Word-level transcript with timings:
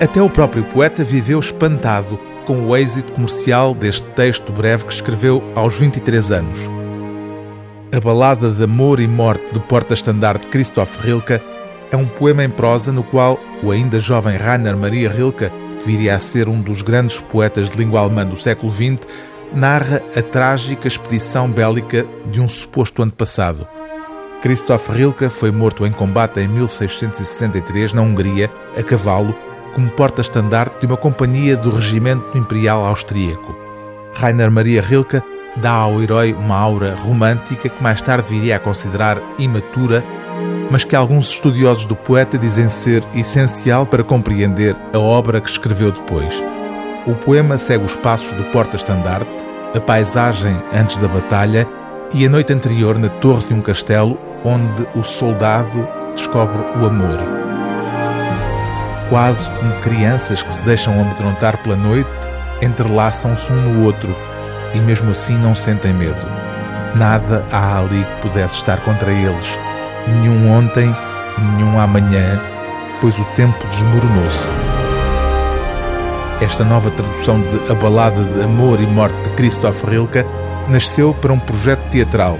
Até 0.00 0.22
o 0.22 0.30
próprio 0.30 0.64
poeta 0.64 1.04
viveu 1.04 1.38
espantado 1.38 2.18
com 2.46 2.66
o 2.66 2.74
êxito 2.74 3.12
comercial 3.12 3.74
deste 3.74 4.06
texto 4.12 4.50
breve 4.50 4.86
que 4.86 4.94
escreveu 4.94 5.42
aos 5.54 5.78
23 5.78 6.32
anos. 6.32 6.70
A 7.94 8.00
balada 8.00 8.50
de 8.50 8.64
amor 8.64 8.98
e 8.98 9.06
morte 9.06 9.52
do 9.52 9.60
porta-estandarte 9.60 10.46
Christoph 10.46 10.96
Rilke 10.96 11.38
é 11.92 11.96
um 11.98 12.06
poema 12.06 12.42
em 12.42 12.48
prosa 12.48 12.90
no 12.90 13.04
qual 13.04 13.38
o 13.62 13.70
ainda 13.70 13.98
jovem 13.98 14.38
Rainer 14.38 14.74
Maria 14.74 15.10
Rilke, 15.10 15.50
que 15.50 15.84
viria 15.84 16.14
a 16.14 16.18
ser 16.18 16.48
um 16.48 16.62
dos 16.62 16.80
grandes 16.80 17.20
poetas 17.20 17.68
de 17.68 17.76
língua 17.76 18.00
alemã 18.00 18.24
do 18.24 18.38
século 18.38 18.72
XX, 18.72 19.00
narra 19.52 20.00
a 20.16 20.22
trágica 20.22 20.88
expedição 20.88 21.50
bélica 21.50 22.06
de 22.30 22.40
um 22.40 22.48
suposto 22.48 23.02
antepassado. 23.02 23.68
Christoph 24.40 24.88
Rilke 24.88 25.28
foi 25.28 25.50
morto 25.50 25.84
em 25.84 25.92
combate 25.92 26.40
em 26.40 26.48
1663 26.48 27.92
na 27.92 28.00
Hungria, 28.00 28.50
a 28.74 28.82
cavalo, 28.82 29.34
como 29.74 29.90
porta-estandarte 29.90 30.80
de 30.80 30.86
uma 30.86 30.96
companhia 30.96 31.56
do 31.56 31.70
Regimento 31.70 32.36
Imperial 32.36 32.84
Austríaco. 32.84 33.56
Rainer 34.14 34.50
Maria 34.50 34.82
Rilke 34.82 35.22
dá 35.56 35.72
ao 35.72 36.02
herói 36.02 36.32
uma 36.32 36.56
aura 36.56 36.94
romântica 36.96 37.68
que 37.68 37.82
mais 37.82 38.00
tarde 38.00 38.28
viria 38.28 38.56
a 38.56 38.60
considerar 38.60 39.20
imatura, 39.38 40.04
mas 40.70 40.84
que 40.84 40.96
alguns 40.96 41.30
estudiosos 41.30 41.86
do 41.86 41.96
poeta 41.96 42.38
dizem 42.38 42.68
ser 42.68 43.04
essencial 43.14 43.86
para 43.86 44.04
compreender 44.04 44.76
a 44.92 44.98
obra 44.98 45.40
que 45.40 45.50
escreveu 45.50 45.92
depois. 45.92 46.42
O 47.06 47.14
poema 47.14 47.58
segue 47.58 47.84
os 47.84 47.96
passos 47.96 48.32
do 48.34 48.44
porta-estandarte, 48.44 49.30
a 49.74 49.80
paisagem 49.80 50.56
antes 50.72 50.96
da 50.96 51.08
batalha 51.08 51.66
e 52.12 52.26
a 52.26 52.28
noite 52.28 52.52
anterior 52.52 52.98
na 52.98 53.08
torre 53.08 53.48
de 53.48 53.54
um 53.54 53.60
castelo 53.60 54.18
onde 54.44 54.86
o 54.94 55.02
soldado 55.02 55.86
descobre 56.14 56.58
o 56.78 56.86
amor. 56.86 57.49
Quase 59.10 59.50
como 59.50 59.72
crianças 59.80 60.40
que 60.40 60.52
se 60.52 60.62
deixam 60.62 60.98
amedrontar 61.00 61.58
pela 61.58 61.74
noite, 61.74 62.08
entrelaçam-se 62.62 63.52
um 63.52 63.56
no 63.56 63.84
outro 63.84 64.16
e 64.72 64.78
mesmo 64.78 65.10
assim 65.10 65.36
não 65.36 65.52
sentem 65.52 65.92
medo. 65.92 66.24
Nada 66.94 67.44
há 67.50 67.80
ali 67.80 68.04
que 68.04 68.28
pudesse 68.28 68.54
estar 68.54 68.78
contra 68.84 69.10
eles, 69.10 69.58
nenhum 70.06 70.48
ontem, 70.52 70.94
nenhum 71.38 71.80
amanhã, 71.80 72.40
pois 73.00 73.18
o 73.18 73.24
tempo 73.34 73.58
desmoronou-se. 73.66 74.48
Esta 76.40 76.64
nova 76.64 76.88
tradução 76.92 77.40
de 77.40 77.70
A 77.70 77.74
Balada 77.74 78.22
de 78.22 78.42
Amor 78.42 78.80
e 78.80 78.86
Morte 78.86 79.20
de 79.22 79.30
Christoph 79.30 79.82
Rilke 79.84 80.24
nasceu 80.68 81.12
para 81.12 81.32
um 81.32 81.38
projeto 81.38 81.82
teatral. 81.90 82.38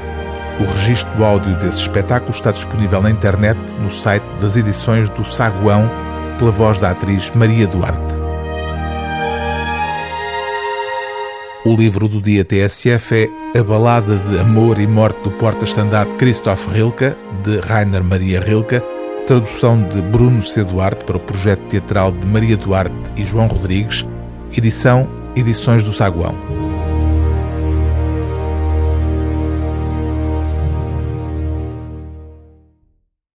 O 0.60 0.64
registro 0.64 1.24
áudio 1.24 1.56
desse 1.56 1.80
espetáculo 1.80 2.30
está 2.30 2.52
disponível 2.52 3.02
na 3.02 3.10
internet 3.10 3.58
no 3.80 3.90
site 3.90 4.24
das 4.40 4.56
edições 4.56 5.10
do 5.10 5.24
Saguão, 5.24 5.90
pela 6.40 6.50
voz 6.50 6.80
da 6.80 6.92
atriz 6.92 7.30
Maria 7.34 7.66
Duarte. 7.66 8.14
O 11.66 11.74
livro 11.76 12.08
do 12.08 12.18
dia 12.22 12.42
TSF 12.42 13.30
é 13.54 13.58
A 13.58 13.62
Balada 13.62 14.16
de 14.16 14.38
Amor 14.38 14.78
e 14.78 14.86
Morte 14.86 15.20
do 15.22 15.30
porta-estandarte 15.32 16.14
Christoph 16.14 16.66
Rilke, 16.68 17.14
de 17.44 17.60
Rainer 17.60 18.02
Maria 18.02 18.40
Rilke, 18.40 18.80
tradução 19.26 19.86
de 19.86 20.00
Bruno 20.00 20.42
C. 20.42 20.64
Duarte 20.64 21.04
para 21.04 21.18
o 21.18 21.20
projeto 21.20 21.60
teatral 21.68 22.10
de 22.10 22.26
Maria 22.26 22.56
Duarte 22.56 22.94
e 23.18 23.22
João 23.22 23.46
Rodrigues, 23.46 24.06
edição 24.56 25.06
Edições 25.36 25.84
do 25.84 25.92
Saguão. 25.92 26.59